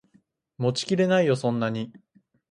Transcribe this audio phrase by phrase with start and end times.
[0.57, 1.93] 持ちきれないよそんなに